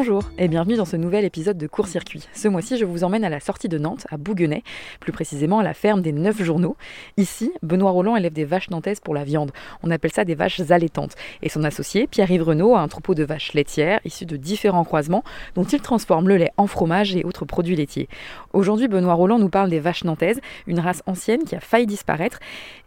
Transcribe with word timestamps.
Bonjour 0.00 0.22
et 0.38 0.48
bienvenue 0.48 0.76
dans 0.76 0.86
ce 0.86 0.96
nouvel 0.96 1.26
épisode 1.26 1.58
de 1.58 1.66
Court 1.66 1.86
Circuit. 1.86 2.26
Ce 2.32 2.48
mois-ci, 2.48 2.78
je 2.78 2.86
vous 2.86 3.04
emmène 3.04 3.22
à 3.22 3.28
la 3.28 3.38
sortie 3.38 3.68
de 3.68 3.76
Nantes, 3.76 4.06
à 4.08 4.16
Bouguenais, 4.16 4.62
plus 4.98 5.12
précisément 5.12 5.58
à 5.58 5.62
la 5.62 5.74
ferme 5.74 6.00
des 6.00 6.12
Neuf 6.12 6.42
Journaux. 6.42 6.78
Ici, 7.18 7.52
Benoît 7.62 7.90
Roland 7.90 8.16
élève 8.16 8.32
des 8.32 8.46
vaches 8.46 8.70
nantaises 8.70 9.00
pour 9.00 9.12
la 9.12 9.24
viande. 9.24 9.52
On 9.82 9.90
appelle 9.90 10.10
ça 10.10 10.24
des 10.24 10.34
vaches 10.34 10.62
allaitantes. 10.70 11.16
Et 11.42 11.50
son 11.50 11.64
associé, 11.64 12.06
Pierre-Yves 12.06 12.44
Renaud, 12.44 12.76
a 12.76 12.80
un 12.80 12.88
troupeau 12.88 13.14
de 13.14 13.24
vaches 13.24 13.52
laitières 13.52 14.00
issues 14.06 14.24
de 14.24 14.38
différents 14.38 14.84
croisements 14.84 15.22
dont 15.54 15.64
il 15.64 15.82
transforme 15.82 16.28
le 16.28 16.38
lait 16.38 16.52
en 16.56 16.66
fromage 16.66 17.14
et 17.14 17.22
autres 17.22 17.44
produits 17.44 17.76
laitiers. 17.76 18.08
Aujourd'hui, 18.54 18.88
Benoît 18.88 19.12
Roland 19.12 19.38
nous 19.38 19.50
parle 19.50 19.68
des 19.68 19.80
vaches 19.80 20.04
nantaises, 20.04 20.40
une 20.66 20.80
race 20.80 21.02
ancienne 21.04 21.44
qui 21.44 21.56
a 21.56 21.60
failli 21.60 21.84
disparaître. 21.84 22.38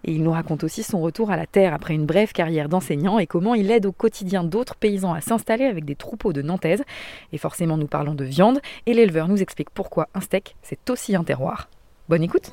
Et 0.03 0.13
il 0.13 0.23
nous 0.23 0.31
raconte 0.31 0.63
aussi 0.63 0.81
son 0.81 0.99
retour 0.99 1.29
à 1.29 1.37
la 1.37 1.45
terre 1.45 1.75
après 1.75 1.93
une 1.93 2.07
brève 2.07 2.31
carrière 2.31 2.69
d'enseignant 2.69 3.19
et 3.19 3.27
comment 3.27 3.53
il 3.53 3.69
aide 3.69 3.85
au 3.85 3.91
quotidien 3.91 4.43
d'autres 4.43 4.75
paysans 4.75 5.13
à 5.13 5.21
s'installer 5.21 5.65
avec 5.65 5.85
des 5.85 5.95
troupeaux 5.95 6.33
de 6.33 6.41
nantaises. 6.41 6.83
Et 7.31 7.37
forcément, 7.37 7.77
nous 7.77 7.87
parlons 7.87 8.15
de 8.15 8.25
viande 8.25 8.59
et 8.85 8.93
l'éleveur 8.93 9.27
nous 9.27 9.41
explique 9.41 9.69
pourquoi 9.69 10.09
un 10.13 10.21
steak, 10.21 10.55
c'est 10.61 10.89
aussi 10.89 11.15
un 11.15 11.23
terroir. 11.23 11.69
Bonne 12.09 12.23
écoute! 12.23 12.51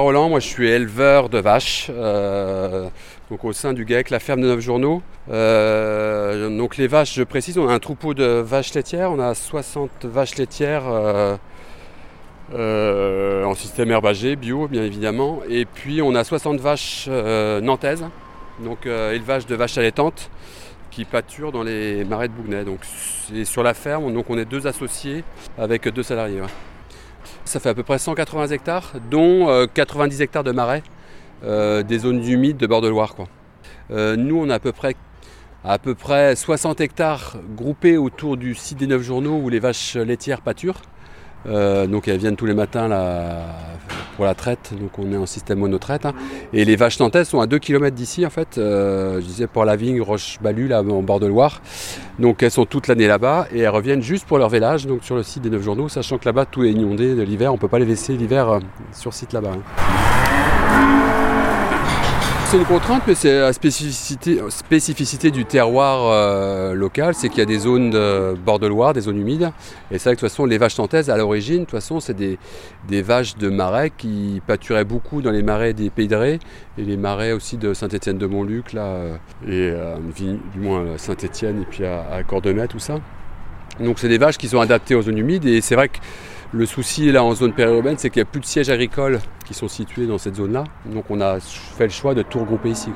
Roland, 0.00 0.28
moi 0.28 0.40
je 0.40 0.46
suis 0.46 0.68
éleveur 0.68 1.28
de 1.28 1.38
vaches 1.38 1.90
euh, 1.90 2.88
donc 3.30 3.44
au 3.44 3.52
sein 3.52 3.72
du 3.72 3.84
GAEC, 3.84 4.10
la 4.10 4.18
ferme 4.18 4.40
de 4.40 4.46
neuf 4.46 4.60
journaux. 4.60 5.02
Euh, 5.30 6.48
donc 6.56 6.76
les 6.76 6.86
vaches, 6.86 7.14
je 7.14 7.22
précise, 7.22 7.58
on 7.58 7.68
a 7.68 7.72
un 7.72 7.78
troupeau 7.78 8.14
de 8.14 8.24
vaches 8.24 8.74
laitières, 8.74 9.10
on 9.10 9.18
a 9.18 9.34
60 9.34 10.04
vaches 10.04 10.36
laitières 10.36 10.84
euh, 12.54 13.44
en 13.44 13.54
système 13.54 13.90
herbagé, 13.90 14.36
bio 14.36 14.68
bien 14.68 14.82
évidemment, 14.82 15.40
et 15.48 15.64
puis 15.64 16.02
on 16.02 16.14
a 16.14 16.24
60 16.24 16.60
vaches 16.60 17.08
nantaises, 17.62 18.04
donc 18.60 18.86
élevage 18.86 19.46
de 19.46 19.54
vaches 19.54 19.78
allaitantes 19.78 20.30
qui 20.90 21.04
pâturent 21.04 21.52
dans 21.52 21.62
les 21.62 22.04
marais 22.04 22.28
de 22.28 22.34
Bougnay. 22.34 22.64
Donc 22.64 22.80
sur 23.44 23.62
la 23.62 23.74
ferme, 23.74 24.12
donc 24.12 24.28
on 24.28 24.38
est 24.38 24.44
deux 24.44 24.66
associés 24.66 25.24
avec 25.58 25.88
deux 25.88 26.02
salariés. 26.02 26.42
Ça 27.44 27.60
fait 27.60 27.70
à 27.70 27.74
peu 27.74 27.82
près 27.82 27.98
180 27.98 28.48
hectares, 28.48 28.92
dont 29.10 29.66
90 29.74 30.20
euh, 30.20 30.24
hectares 30.24 30.44
de 30.44 30.52
marais, 30.52 30.82
euh, 31.44 31.82
des 31.82 31.98
zones 31.98 32.24
humides 32.24 32.56
de 32.56 32.66
bord 32.66 32.80
de 32.80 32.88
Loire. 32.88 33.14
Euh, 33.90 34.16
nous, 34.16 34.36
on 34.36 34.48
a 34.48 34.54
à 34.54 34.58
peu 34.58 34.72
près 34.72 34.94
à 35.64 35.78
peu 35.78 35.94
près 35.94 36.34
60 36.34 36.80
hectares 36.80 37.36
groupés 37.54 37.96
autour 37.96 38.36
du 38.36 38.54
site 38.54 38.78
des 38.78 38.88
9 38.88 39.00
journaux 39.00 39.36
où 39.36 39.48
les 39.48 39.60
vaches 39.60 39.94
laitières 39.94 40.40
pâturent. 40.40 40.82
Donc 41.46 42.08
elles 42.08 42.18
viennent 42.18 42.36
tous 42.36 42.46
les 42.46 42.54
matins 42.54 42.88
là, 42.88 43.46
pour 44.16 44.24
la 44.24 44.34
traite, 44.34 44.72
donc 44.78 44.98
on 44.98 45.12
est 45.12 45.16
en 45.16 45.26
système 45.26 45.58
monotraite. 45.58 46.06
Hein. 46.06 46.12
Et 46.52 46.64
les 46.64 46.76
vaches 46.76 47.00
nantaises 47.00 47.28
sont 47.28 47.40
à 47.40 47.46
2 47.46 47.58
km 47.58 47.94
d'ici 47.94 48.24
en 48.26 48.30
fait, 48.30 48.48
je 48.56 49.20
disais 49.20 49.46
pour 49.46 49.64
la 49.64 49.76
vigne 49.76 50.00
Roche-Balu 50.00 50.68
là 50.68 50.82
en 50.82 51.02
bord 51.02 51.20
de 51.20 51.26
Loire. 51.26 51.60
Donc 52.18 52.42
elles 52.42 52.50
sont 52.50 52.66
toute 52.66 52.88
l'année 52.88 53.06
là-bas 53.06 53.46
et 53.52 53.60
elles 53.60 53.68
reviennent 53.68 54.02
juste 54.02 54.26
pour 54.26 54.38
leur 54.38 54.48
vélage, 54.48 54.86
donc 54.86 55.02
sur 55.02 55.16
le 55.16 55.22
site 55.22 55.42
des 55.42 55.50
9 55.50 55.62
journaux, 55.62 55.88
sachant 55.88 56.18
que 56.18 56.24
là-bas 56.24 56.46
tout 56.46 56.64
est 56.64 56.70
inondé 56.70 57.14
de 57.14 57.22
l'hiver, 57.22 57.52
on 57.52 57.56
ne 57.56 57.60
peut 57.60 57.68
pas 57.68 57.78
les 57.78 57.86
laisser 57.86 58.14
l'hiver 58.14 58.48
euh, 58.48 58.60
sur 58.92 59.12
site 59.12 59.32
là-bas. 59.32 59.52
Hein 59.54 60.01
c'est 62.52 62.58
une 62.58 62.66
contrainte, 62.66 63.04
mais 63.06 63.14
c'est 63.14 63.40
la 63.40 63.54
spécificité, 63.54 65.30
du 65.30 65.46
terroir 65.46 66.12
euh, 66.12 66.74
local, 66.74 67.14
c'est 67.14 67.30
qu'il 67.30 67.38
y 67.38 67.42
a 67.42 67.46
des 67.46 67.60
zones 67.60 67.88
de 67.88 68.34
bord 68.34 68.58
de 68.58 68.66
Loire, 68.66 68.92
des 68.92 69.00
zones 69.00 69.16
humides. 69.16 69.50
Et 69.90 69.96
c'est 69.96 70.10
vrai 70.10 70.16
que 70.16 70.20
de 70.20 70.26
toute 70.26 70.28
façon, 70.28 70.44
les 70.44 70.58
vaches 70.58 70.74
tantaises, 70.74 71.08
à 71.08 71.16
l'origine, 71.16 71.60
de 71.60 71.64
toute 71.64 71.70
façon, 71.70 71.98
c'est 71.98 72.12
des, 72.12 72.38
vaches 73.02 73.36
de 73.38 73.48
marais 73.48 73.88
qui 73.88 74.42
pâturaient 74.46 74.84
beaucoup 74.84 75.22
dans 75.22 75.30
les 75.30 75.42
marais 75.42 75.72
des 75.72 75.88
Pays 75.88 76.08
de 76.08 76.14
Ré 76.16 76.40
et 76.76 76.82
les 76.82 76.98
marais 76.98 77.32
aussi 77.32 77.56
de 77.56 77.72
Saint-Étienne-de-Montluc, 77.72 78.74
là, 78.74 78.84
euh, 78.84 79.16
et 79.46 79.72
euh, 79.74 79.96
du 80.14 80.60
moins 80.60 80.84
Saint-Étienne 80.98 81.62
et 81.62 81.64
puis 81.64 81.86
à, 81.86 82.04
à 82.18 82.66
tout 82.68 82.78
ça. 82.78 82.98
Donc 83.80 83.98
c'est 83.98 84.08
des 84.08 84.18
vaches 84.18 84.36
qui 84.36 84.48
sont 84.48 84.60
adaptées 84.60 84.94
aux 84.94 85.00
zones 85.00 85.16
humides 85.16 85.46
et 85.46 85.62
c'est 85.62 85.74
vrai 85.74 85.88
que 85.88 85.96
le 86.52 86.66
souci 86.66 87.10
là 87.10 87.24
en 87.24 87.34
zone 87.34 87.52
périurbaine, 87.52 87.96
c'est 87.98 88.10
qu'il 88.10 88.20
n'y 88.20 88.28
a 88.28 88.30
plus 88.30 88.40
de 88.40 88.46
sièges 88.46 88.70
agricoles 88.70 89.20
qui 89.46 89.54
sont 89.54 89.68
situés 89.68 90.06
dans 90.06 90.18
cette 90.18 90.36
zone-là. 90.36 90.64
Donc 90.86 91.04
on 91.10 91.20
a 91.20 91.40
fait 91.40 91.84
le 91.84 91.90
choix 91.90 92.14
de 92.14 92.22
tout 92.22 92.40
regrouper 92.40 92.70
ici. 92.70 92.90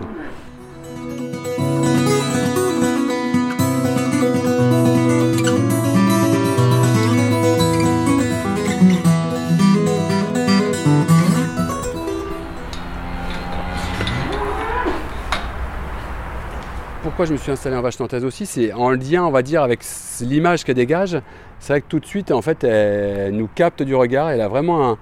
Je 17.25 17.32
me 17.32 17.38
suis 17.38 17.50
installé 17.50 17.77
en 17.77 17.82
vache 17.82 17.99
nantaise 17.99 18.25
aussi, 18.25 18.44
c'est 18.44 18.72
en 18.72 18.91
lien, 18.91 19.25
on 19.25 19.31
va 19.31 19.43
dire, 19.43 19.62
avec 19.62 19.81
l'image 20.21 20.65
qu'elle 20.65 20.75
dégage. 20.75 21.19
C'est 21.59 21.72
vrai 21.72 21.81
que 21.81 21.87
tout 21.88 22.00
de 22.00 22.06
suite, 22.06 22.31
en 22.31 22.43
fait, 22.43 22.65
elle 22.65 23.34
nous 23.34 23.49
capte 23.53 23.82
du 23.82 23.94
regard. 23.94 24.31
Elle 24.31 24.43
a 24.43 24.49
vraiment 24.49 24.99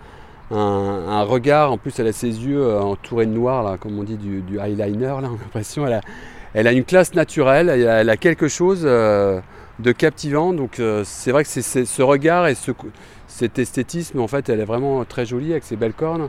un, 0.51 1.23
regard. 1.23 1.73
En 1.73 1.79
plus, 1.79 1.99
elle 1.99 2.07
a 2.07 2.13
ses 2.13 2.29
yeux 2.29 2.63
euh, 2.63 2.81
entourés 2.81 3.27
de 3.27 3.33
noir, 3.33 3.65
là, 3.65 3.77
comme 3.79 3.99
on 3.99 4.05
dit, 4.05 4.17
du, 4.17 4.59
eyeliner. 4.59 5.07
Là, 5.07 5.17
on 5.17 5.19
a 5.19 5.23
l'impression. 5.23 5.87
Elle 5.87 5.95
a, 5.95 6.01
elle 6.55 6.69
a 6.69 6.73
une 6.73 6.85
classe 6.85 7.15
naturelle. 7.15 7.69
Elle 7.69 8.09
a, 8.09 8.17
quelque 8.17 8.47
chose 8.47 8.83
euh, 8.85 9.41
de 9.81 9.91
captivant. 9.91 10.53
Donc, 10.53 10.79
euh, 10.79 11.03
c'est 11.05 11.33
vrai 11.33 11.43
que 11.43 11.51
c'est 11.51 11.85
ce 11.85 12.03
regard 12.03 12.47
et 12.47 12.55
cet 13.35 13.59
esthétisme, 13.59 14.21
en 14.21 14.29
fait, 14.29 14.49
elle 14.49 14.61
est 14.61 14.65
vraiment 14.65 15.05
très 15.05 15.27
jolie 15.27 15.51
avec 15.51 15.65
ses 15.65 15.75
belles 15.75 15.93
cornes. 15.93 16.29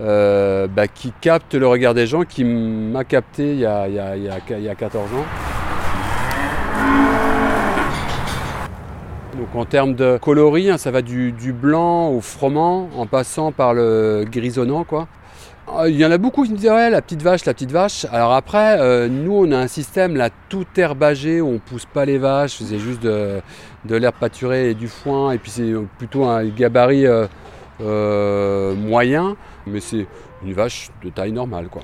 Euh, 0.00 0.66
bah, 0.66 0.88
qui 0.88 1.12
capte 1.20 1.54
le 1.54 1.68
regard 1.68 1.94
des 1.94 2.06
gens, 2.06 2.24
qui 2.24 2.44
m'a 2.44 3.04
capté 3.04 3.52
il 3.52 3.60
y, 3.60 3.66
a, 3.66 3.86
il, 3.86 4.24
y 4.24 4.68
a, 4.68 4.74
14 4.74 5.04
ans. 5.12 5.24
Donc 9.38 9.54
en 9.54 9.64
termes 9.66 9.94
de 9.94 10.18
coloris, 10.20 10.70
hein, 10.70 10.78
ça 10.78 10.90
va 10.90 11.02
du, 11.02 11.32
blanc 11.52 12.08
au 12.08 12.20
froment 12.20 12.88
en 12.96 13.06
passant 13.06 13.52
par 13.52 13.74
le 13.74 14.24
grisonnant. 14.28 14.82
Quoi. 14.82 15.06
Ah, 15.68 15.88
il 15.88 15.96
y 15.96 16.04
en 16.04 16.10
a 16.10 16.18
beaucoup 16.18 16.44
qui 16.44 16.52
me 16.52 16.56
disent 16.56 16.70
ouais, 16.70 16.90
la 16.90 17.00
petite 17.00 17.22
vache, 17.22 17.44
la 17.44 17.54
petite 17.54 17.70
vache. 17.70 18.04
Alors 18.12 18.32
après, 18.32 18.80
euh, 18.80 19.08
nous 19.08 19.32
on 19.32 19.52
a 19.52 19.58
un 19.58 19.68
système 19.68 20.16
là 20.16 20.28
tout 20.48 20.66
herbagé 20.76 21.40
où 21.40 21.48
on 21.48 21.58
pousse 21.58 21.86
pas 21.86 22.04
les 22.04 22.18
vaches, 22.18 22.58
c'est 22.62 22.78
juste 22.78 23.00
de, 23.02 23.40
l'herbe 23.88 24.16
pâturée 24.18 24.70
et 24.70 24.74
du 24.74 24.88
foin 24.88 25.32
et 25.32 25.38
puis 25.38 25.50
c'est 25.50 25.72
plutôt 25.98 26.24
un 26.24 26.44
gabarit 26.44 27.06
euh, 27.06 28.74
moyen 28.74 29.36
mais 29.66 29.80
c'est 29.80 30.06
une 30.44 30.52
vache 30.52 30.90
de 31.04 31.10
taille 31.10 31.32
normale. 31.32 31.68
Quoi. 31.68 31.82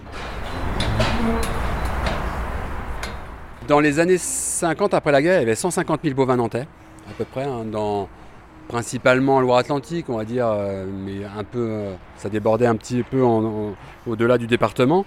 Dans 3.68 3.80
les 3.80 4.00
années 4.00 4.18
50, 4.18 4.94
après 4.94 5.12
la 5.12 5.22
guerre, 5.22 5.36
il 5.40 5.42
y 5.42 5.46
avait 5.46 5.54
150 5.54 6.00
000 6.02 6.14
bovins 6.14 6.36
nantais, 6.36 6.66
à 7.08 7.12
peu 7.16 7.24
près, 7.24 7.44
hein, 7.44 7.64
dans, 7.70 8.08
principalement 8.68 9.36
en 9.36 9.40
Loire-Atlantique, 9.40 10.06
on 10.08 10.18
va 10.18 10.24
dire, 10.24 10.46
euh, 10.46 10.84
mais 10.86 11.24
un 11.24 11.42
peu, 11.42 11.66
euh, 11.70 11.92
ça 12.16 12.28
débordait 12.28 12.66
un 12.66 12.76
petit 12.76 13.02
peu 13.02 13.22
au-delà 14.06 14.38
du 14.38 14.46
département. 14.46 15.04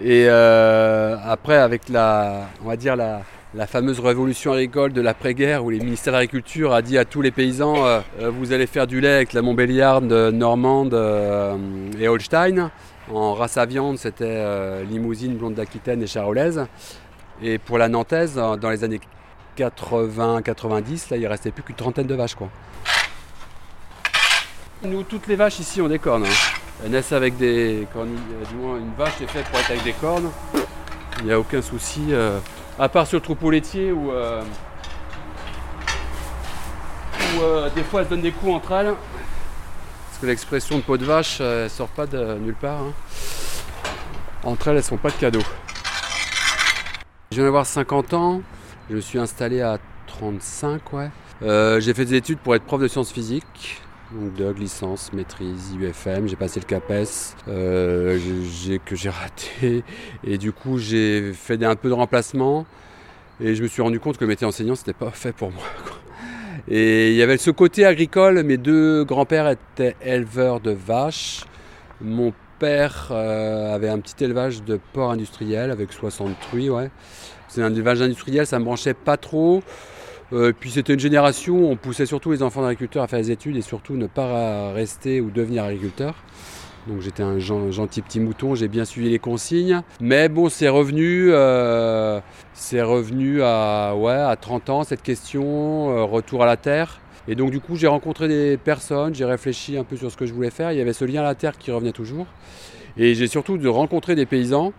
Et 0.00 0.26
euh, 0.28 1.16
après, 1.24 1.56
avec 1.56 1.88
la, 1.88 2.46
on 2.62 2.68
va 2.68 2.76
dire 2.76 2.94
la, 2.94 3.22
fameuse 3.66 3.98
révolution 3.98 4.52
agricole 4.52 4.92
de 4.92 5.00
l'après-guerre 5.00 5.64
où 5.64 5.70
les 5.70 5.80
ministères 5.80 6.12
de 6.12 6.18
l'Agriculture 6.18 6.72
a 6.72 6.82
dit 6.82 6.98
à 6.98 7.04
tous 7.04 7.20
les 7.20 7.32
paysans 7.32 8.00
vous 8.20 8.52
allez 8.52 8.68
faire 8.68 8.86
du 8.86 9.00
lait 9.00 9.14
avec 9.14 9.32
la 9.32 9.42
Montbéliarde, 9.42 10.12
Normande 10.32 10.94
et 11.98 12.06
Holstein. 12.06 12.70
En 13.12 13.34
race 13.34 13.56
à 13.56 13.66
viande, 13.66 13.98
c'était 13.98 14.84
limousine, 14.84 15.34
blonde 15.34 15.54
d'Aquitaine 15.54 16.00
et 16.00 16.06
charolaise. 16.06 16.64
Et 17.42 17.58
pour 17.58 17.76
la 17.76 17.88
nantaise, 17.88 18.34
dans 18.34 18.70
les 18.70 18.84
années 18.84 19.00
80-90, 19.60 21.10
là, 21.10 21.16
il 21.16 21.26
restait 21.26 21.50
plus 21.50 21.62
qu'une 21.62 21.76
trentaine 21.76 22.06
de 22.06 22.14
vaches. 22.14 22.34
Quoi. 22.34 22.48
Nous, 24.82 25.02
toutes 25.02 25.26
les 25.26 25.36
vaches 25.36 25.60
ici 25.60 25.80
ont 25.82 25.88
des 25.88 25.98
cornes. 25.98 26.24
Hein. 26.24 26.58
Elles 26.84 26.90
naissent 26.90 27.12
avec 27.12 27.36
des 27.36 27.86
cornes. 27.92 28.16
Du 28.48 28.54
moins, 28.56 28.78
une 28.78 28.94
vache 28.96 29.20
est 29.20 29.26
faite 29.26 29.46
pour 29.46 29.58
être 29.60 29.70
avec 29.70 29.84
des 29.84 29.92
cornes. 29.92 30.30
Il 31.18 31.26
n'y 31.26 31.32
a 31.32 31.38
aucun 31.38 31.60
souci. 31.60 32.14
À 32.78 32.88
part 32.88 33.06
sur 33.06 33.18
le 33.18 33.22
troupeau 33.22 33.50
laitier 33.50 33.92
où, 33.92 34.10
euh, 34.10 34.42
euh, 37.40 37.68
des 37.74 37.82
fois 37.82 38.00
elles 38.00 38.08
donnent 38.08 38.22
des 38.22 38.32
coups 38.32 38.54
entre 38.54 38.72
elles. 38.72 38.86
Parce 38.86 40.18
que 40.22 40.26
l'expression 40.26 40.78
de 40.78 40.82
peau 40.82 40.96
de 40.96 41.04
vache, 41.04 41.38
euh, 41.42 41.64
elle 41.64 41.70
sort 41.70 41.88
pas 41.88 42.06
de 42.06 42.38
nulle 42.38 42.54
part. 42.54 42.80
Hein. 42.80 42.92
Entre 44.44 44.68
elles, 44.68 44.78
elles 44.78 44.82
sont 44.82 44.96
pas 44.96 45.10
de 45.10 45.16
cadeaux. 45.16 45.42
Je 47.30 47.36
viens 47.36 47.44
d'avoir 47.44 47.66
50 47.66 48.14
ans. 48.14 48.40
Je 48.90 48.96
me 48.96 49.00
suis 49.00 49.20
installé 49.20 49.60
à 49.60 49.78
35, 50.08 50.92
ouais. 50.94 51.10
j'ai 51.80 51.94
fait 51.94 52.04
des 52.04 52.16
études 52.16 52.38
pour 52.38 52.56
être 52.56 52.64
prof 52.64 52.82
de 52.82 52.88
sciences 52.88 53.12
physiques. 53.12 53.80
donc 54.10 54.34
de 54.34 54.50
licence, 54.50 55.12
maîtrise, 55.12 55.76
UFM, 55.78 56.26
j'ai 56.26 56.34
passé 56.34 56.58
le 56.58 56.66
CAPES 56.66 57.36
euh, 57.46 58.18
que 58.84 58.96
j'ai 58.96 59.10
raté 59.10 59.84
et 60.24 60.38
du 60.38 60.50
coup 60.50 60.78
j'ai 60.78 61.32
fait 61.34 61.62
un 61.62 61.76
peu 61.76 61.88
de 61.88 61.94
remplacement 61.94 62.66
et 63.40 63.54
je 63.54 63.62
me 63.62 63.68
suis 63.68 63.80
rendu 63.80 64.00
compte 64.00 64.16
que 64.16 64.24
le 64.24 64.28
métier 64.28 64.44
enseignant 64.44 64.74
c'était 64.74 64.92
pas 64.92 65.12
fait 65.12 65.32
pour 65.32 65.52
moi. 65.52 65.62
Et 66.68 67.10
il 67.10 67.16
y 67.16 67.22
avait 67.22 67.38
ce 67.38 67.52
côté 67.52 67.86
agricole, 67.86 68.42
mes 68.42 68.56
deux 68.56 69.04
grands-pères 69.04 69.48
étaient 69.48 69.94
éleveurs 70.02 70.58
de 70.58 70.72
vaches, 70.72 71.44
mon 72.00 72.32
père 72.60 73.08
euh, 73.10 73.74
avait 73.74 73.88
un 73.88 73.98
petit 73.98 74.22
élevage 74.22 74.62
de 74.62 74.78
porc 74.92 75.10
industriel 75.10 75.72
avec 75.72 75.92
60 75.92 76.38
truies, 76.38 76.70
ouais. 76.70 76.90
C'est 77.48 77.62
un 77.62 77.72
élevage 77.72 78.00
industriel, 78.02 78.46
ça 78.46 78.60
me 78.60 78.64
branchait 78.64 78.94
pas 78.94 79.16
trop. 79.16 79.62
Euh, 80.32 80.52
puis 80.58 80.70
c'était 80.70 80.94
une 80.94 81.00
génération 81.00 81.56
où 81.56 81.66
on 81.66 81.76
poussait 81.76 82.06
surtout 82.06 82.30
les 82.30 82.44
enfants 82.44 82.60
d'agriculteurs 82.60 83.02
à 83.02 83.08
faire 83.08 83.18
des 83.18 83.32
études 83.32 83.56
et 83.56 83.62
surtout 83.62 83.96
ne 83.96 84.06
pas 84.06 84.72
rester 84.72 85.20
ou 85.20 85.30
devenir 85.30 85.64
agriculteur. 85.64 86.14
Donc 86.86 87.00
j'étais 87.00 87.22
un 87.22 87.38
gentil 87.38 88.02
petit 88.02 88.20
mouton, 88.20 88.54
j'ai 88.54 88.68
bien 88.68 88.84
suivi 88.84 89.10
les 89.10 89.18
consignes. 89.18 89.82
Mais 90.00 90.28
bon, 90.28 90.48
c'est 90.48 90.68
revenu, 90.68 91.30
euh, 91.32 92.20
revenu 92.72 93.42
à, 93.42 93.94
ouais, 93.96 94.12
à 94.12 94.36
30 94.36 94.70
ans 94.70 94.84
cette 94.84 95.02
question, 95.02 96.06
retour 96.06 96.44
à 96.44 96.46
la 96.46 96.56
terre. 96.56 97.00
Et 97.30 97.36
donc 97.36 97.50
du 97.52 97.60
coup 97.60 97.76
j'ai 97.76 97.86
rencontré 97.86 98.28
des 98.28 98.56
personnes, 98.56 99.14
j'ai 99.14 99.24
réfléchi 99.24 99.78
un 99.78 99.84
peu 99.84 99.96
sur 99.96 100.10
ce 100.10 100.16
que 100.16 100.26
je 100.26 100.34
voulais 100.34 100.50
faire. 100.50 100.72
Il 100.72 100.78
y 100.78 100.80
avait 100.80 100.92
ce 100.92 101.04
lien 101.04 101.20
à 101.20 101.24
la 101.24 101.36
terre 101.36 101.56
qui 101.56 101.70
revenait 101.70 101.92
toujours. 101.92 102.26
Et 102.96 103.14
j'ai 103.14 103.28
surtout 103.28 103.56
de 103.56 103.68
rencontrer 103.68 104.16
des 104.16 104.26
paysans 104.26 104.72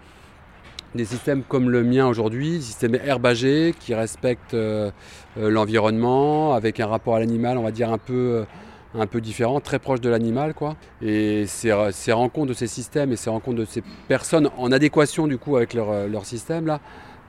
des 0.95 1.05
systèmes 1.05 1.43
comme 1.43 1.69
le 1.69 1.83
mien 1.83 2.07
aujourd'hui, 2.07 2.61
système 2.61 2.95
herbagé 2.95 3.73
qui 3.79 3.93
respecte 3.93 4.53
euh, 4.53 4.91
euh, 5.37 5.49
l'environnement 5.49 6.53
avec 6.53 6.79
un 6.79 6.87
rapport 6.87 7.15
à 7.15 7.19
l'animal, 7.19 7.57
on 7.57 7.63
va 7.63 7.71
dire 7.71 7.91
un 7.91 7.97
peu, 7.97 8.13
euh, 8.93 8.99
un 8.99 9.07
peu 9.07 9.21
différent, 9.21 9.61
très 9.61 9.79
proche 9.79 10.01
de 10.01 10.09
l'animal 10.09 10.53
quoi. 10.53 10.75
Et 11.01 11.45
ces, 11.47 11.71
rencontres 12.11 12.47
de 12.47 12.53
ces 12.53 12.67
systèmes 12.67 13.13
et 13.13 13.15
ces 13.15 13.29
rencontres 13.29 13.59
de 13.59 13.65
ces 13.65 13.83
personnes 14.09 14.49
en 14.57 14.71
adéquation 14.71 15.27
du 15.27 15.37
coup 15.37 15.55
avec 15.55 15.73
leur, 15.73 16.09
leur 16.09 16.25
système 16.25 16.65
là 16.65 16.81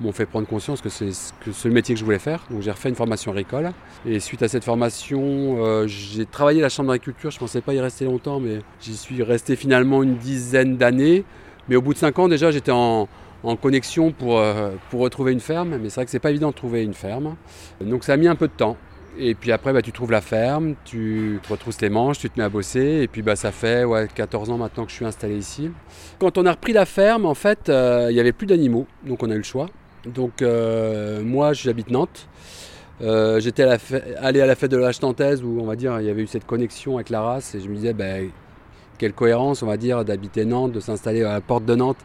m'ont 0.02 0.12
fait 0.12 0.26
prendre 0.26 0.46
conscience 0.46 0.80
que 0.80 0.88
c'est 0.88 1.12
le 1.64 1.70
métier 1.70 1.94
que 1.94 1.98
je 1.98 2.04
voulais 2.04 2.18
faire. 2.18 2.44
Donc 2.50 2.62
j'ai 2.62 2.70
refait 2.70 2.88
une 2.88 2.94
formation 2.94 3.30
agricole. 3.30 3.70
Et 4.06 4.20
suite 4.20 4.42
à 4.42 4.48
cette 4.48 4.64
formation, 4.64 5.86
j'ai 5.86 6.26
travaillé 6.26 6.60
à 6.60 6.62
la 6.62 6.68
chambre 6.68 6.90
d'agriculture. 6.90 7.30
Je 7.30 7.36
ne 7.36 7.40
pensais 7.40 7.60
pas 7.60 7.74
y 7.74 7.80
rester 7.80 8.04
longtemps, 8.04 8.40
mais 8.40 8.58
j'y 8.80 8.96
suis 8.96 9.22
resté 9.22 9.56
finalement 9.56 10.02
une 10.02 10.16
dizaine 10.16 10.76
d'années. 10.76 11.24
Mais 11.68 11.76
au 11.76 11.82
bout 11.82 11.94
de 11.94 11.98
cinq 11.98 12.18
ans 12.18 12.28
déjà, 12.28 12.50
j'étais 12.50 12.72
en, 12.72 13.08
connexion 13.60 14.12
pour, 14.12 14.38
euh, 14.38 14.70
pour 14.90 15.00
retrouver 15.00 15.32
une 15.32 15.40
ferme. 15.40 15.76
Mais 15.78 15.88
c'est 15.88 15.96
vrai 15.96 16.04
que 16.04 16.10
c'est 16.10 16.18
pas 16.18 16.30
évident 16.30 16.50
de 16.50 16.54
trouver 16.54 16.82
une 16.82 16.94
ferme. 16.94 17.36
Donc 17.80 18.04
ça 18.04 18.14
a 18.14 18.16
mis 18.16 18.28
un 18.28 18.36
peu 18.36 18.48
de 18.48 18.52
temps. 18.52 18.76
Et 19.18 19.34
puis 19.34 19.52
après, 19.52 19.72
bah, 19.72 19.82
tu 19.82 19.92
trouves 19.92 20.10
la 20.10 20.22
ferme, 20.22 20.74
tu 20.84 21.38
retrousses 21.48 21.80
les 21.82 21.90
manches, 21.90 22.18
tu 22.18 22.30
te 22.30 22.38
mets 22.38 22.44
à 22.44 22.48
bosser. 22.48 23.00
Et 23.02 23.08
puis 23.08 23.22
bah, 23.22 23.36
ça 23.36 23.52
fait 23.52 23.84
ouais, 23.84 24.08
14 24.12 24.50
ans 24.50 24.58
maintenant 24.58 24.84
que 24.84 24.90
je 24.90 24.96
suis 24.96 25.04
installé 25.04 25.36
ici. 25.36 25.70
Quand 26.18 26.38
on 26.38 26.46
a 26.46 26.52
repris 26.52 26.72
la 26.72 26.86
ferme, 26.86 27.26
en 27.26 27.34
fait, 27.34 27.68
euh, 27.68 28.06
il 28.10 28.14
n'y 28.14 28.20
avait 28.20 28.32
plus 28.32 28.46
d'animaux. 28.46 28.86
Donc 29.04 29.22
on 29.22 29.30
a 29.30 29.34
eu 29.34 29.38
le 29.38 29.42
choix. 29.42 29.66
Donc 30.06 30.42
euh, 30.42 31.22
moi, 31.22 31.52
j'habite 31.52 31.90
Nantes. 31.90 32.28
J'étais 33.00 33.64
allé 34.18 34.40
à 34.40 34.46
la 34.46 34.54
fête 34.54 34.70
de 34.70 34.76
la 34.76 34.86
vache 34.86 35.02
nantaise 35.02 35.42
où 35.42 35.58
on 35.60 35.64
va 35.64 35.74
dire 35.74 35.98
il 36.00 36.06
y 36.06 36.10
avait 36.10 36.22
eu 36.22 36.28
cette 36.28 36.46
connexion 36.46 36.96
avec 36.96 37.10
la 37.10 37.20
race 37.20 37.56
et 37.56 37.60
je 37.60 37.68
me 37.68 37.74
disais 37.74 37.94
ben, 37.94 38.30
quelle 38.96 39.12
cohérence 39.12 39.64
on 39.64 39.66
va 39.66 39.76
dire 39.76 40.04
d'habiter 40.04 40.44
Nantes, 40.44 40.70
de 40.70 40.78
s'installer 40.78 41.24
à 41.24 41.32
la 41.32 41.40
porte 41.40 41.64
de 41.64 41.74
Nantes 41.74 41.98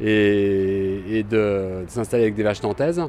et, 0.00 1.24
de, 1.30 1.84
s'installer 1.88 2.24
avec 2.24 2.34
des 2.34 2.42
vaches 2.42 2.62
nantaises. 2.62 3.02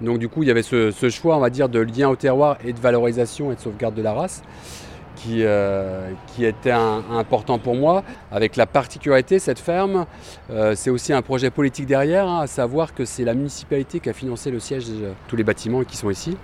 Donc 0.00 0.18
du 0.18 0.28
coup, 0.28 0.42
il 0.42 0.48
y 0.48 0.50
avait 0.50 0.62
ce, 0.62 0.90
choix, 1.08 1.36
on 1.36 1.40
va 1.40 1.50
dire, 1.50 1.68
de 1.68 1.78
lien 1.78 2.08
au 2.08 2.16
terroir 2.16 2.58
et 2.64 2.72
de 2.72 2.80
valorisation 2.80 3.52
et 3.52 3.54
de 3.54 3.60
sauvegarde 3.60 3.94
de 3.94 4.02
la 4.02 4.12
race 4.12 4.42
qui, 5.16 5.44
euh, 5.44 6.10
qui 6.28 6.44
était 6.44 6.70
important 6.70 7.58
pour 7.58 7.74
moi. 7.74 8.02
Avec 8.32 8.56
la 8.56 8.66
particularité, 8.66 9.38
cette 9.38 9.58
ferme, 9.58 10.06
euh, 10.50 10.74
c'est 10.74 10.90
aussi 10.90 11.12
un 11.12 11.22
projet 11.22 11.50
politique 11.50 11.86
derrière, 11.86 12.28
hein, 12.28 12.40
à 12.40 12.46
savoir 12.46 12.94
que 12.94 13.04
c'est 13.04 13.24
la 13.24 13.34
municipalité 13.34 14.00
qui 14.00 14.10
a 14.10 14.12
financé 14.12 14.50
le 14.50 14.60
siège 14.60 14.86
de 14.88 15.12
tous 15.28 15.36
les 15.36 15.44
bâtiments 15.44 15.82
qui 15.84 15.96
sont 15.96 16.10
ici 16.10 16.36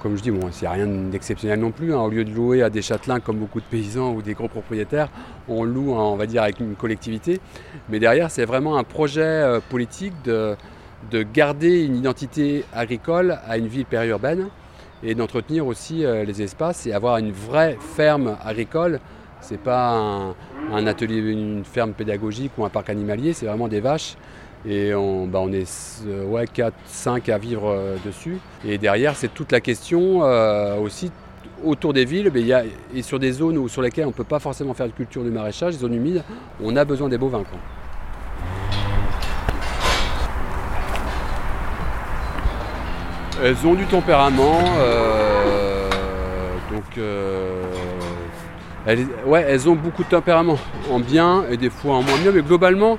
comme 0.00 0.16
je 0.16 0.22
dis, 0.22 0.30
bon, 0.30 0.48
c'est 0.50 0.68
rien 0.68 0.86
d'exceptionnel 0.86 1.60
non 1.60 1.70
plus. 1.70 1.94
Hein. 1.94 2.00
Au 2.00 2.08
lieu 2.08 2.24
de 2.24 2.30
louer 2.30 2.62
à 2.62 2.70
des 2.70 2.82
châtelains 2.82 3.20
comme 3.20 3.38
beaucoup 3.38 3.60
de 3.60 3.66
paysans 3.66 4.12
ou 4.12 4.22
des 4.22 4.34
gros 4.34 4.48
propriétaires, 4.48 5.08
on 5.48 5.64
loue, 5.64 5.94
hein, 5.94 6.02
on 6.02 6.16
va 6.16 6.26
dire, 6.26 6.42
avec 6.42 6.60
une 6.60 6.74
collectivité. 6.74 7.40
Mais 7.88 7.98
derrière, 7.98 8.30
c'est 8.30 8.44
vraiment 8.44 8.76
un 8.76 8.84
projet 8.84 9.22
euh, 9.22 9.60
politique 9.60 10.14
de, 10.24 10.56
garder 11.34 11.82
une 11.84 11.96
identité 11.96 12.64
agricole 12.72 13.38
à 13.48 13.58
une 13.58 13.66
ville 13.66 13.84
périurbaine 13.84 14.46
et 15.02 15.14
d'entretenir 15.14 15.66
aussi 15.66 16.04
euh, 16.04 16.24
les 16.24 16.42
espaces 16.42 16.86
et 16.86 16.92
avoir 16.92 17.18
une 17.18 17.32
vraie 17.32 17.76
ferme 17.80 18.36
agricole. 18.44 19.00
Ce 19.40 19.54
n'est 19.54 19.58
pas 19.58 20.34
un, 20.70 20.86
atelier, 20.86 21.18
une 21.18 21.64
ferme 21.64 21.92
pédagogique 21.92 22.52
ou 22.58 22.64
un 22.64 22.68
parc 22.68 22.90
animalier, 22.90 23.32
c'est 23.32 23.46
vraiment 23.46 23.68
des 23.68 23.80
vaches 23.80 24.16
et 24.66 24.94
on, 24.94 25.26
bah, 25.26 25.42
est 25.52 26.02
euh, 26.06 26.24
ouais, 26.24 26.46
4, 26.46 26.74
5 26.86 27.28
à 27.28 27.38
vivre 27.38 27.68
euh, 27.68 27.96
dessus. 28.04 28.38
Et 28.64 28.78
derrière, 28.78 29.16
c'est 29.16 29.32
toute 29.32 29.52
la 29.52 29.60
question 29.60 30.22
euh, 30.22 30.78
aussi 30.78 31.10
autour 31.64 31.92
des 31.92 32.04
villes 32.04 32.30
y 32.34 32.52
a, 32.52 32.64
et 32.94 33.02
sur 33.02 33.18
des 33.18 33.32
zones 33.32 33.68
sur 33.68 33.82
lesquelles 33.82 34.06
on 34.06 34.08
ne 34.08 34.14
peut 34.14 34.24
pas 34.24 34.40
forcément 34.40 34.74
faire 34.74 34.86
de 34.86 34.92
culture 34.92 35.22
du 35.22 35.30
maraîchage, 35.30 35.74
des 35.74 35.80
zones 35.80 35.94
humides, 35.94 36.24
on 36.62 36.74
a 36.76 36.84
besoin 36.84 37.08
des 37.08 37.18
bovins. 37.18 37.44
Elles 43.44 43.66
ont 43.66 43.74
du 43.74 43.86
tempérament, 43.86 44.60
donc 46.70 46.98
elles, 48.86 49.06
ouais, 49.26 49.44
elles 49.48 49.68
ont 49.68 49.76
beaucoup 49.76 50.02
de 50.02 50.08
tempérament 50.08 50.58
en 50.90 50.98
bien 50.98 51.44
et 51.50 51.56
des 51.56 51.70
fois 51.70 51.94
en 51.96 52.02
moins 52.02 52.18
bien, 52.18 52.32
mais 52.32 52.42
globalement, 52.42 52.98